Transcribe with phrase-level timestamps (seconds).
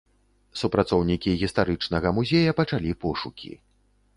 [0.61, 3.51] Супрацоўнікі гістарычнага музея пачалі пошукі.